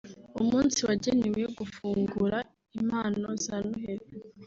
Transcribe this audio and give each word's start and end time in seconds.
umunsi 0.41 0.79
wagenewe 0.87 1.43
gufungura 1.57 2.37
impano 2.79 3.27
za 3.43 3.55
Noheli 3.67 4.07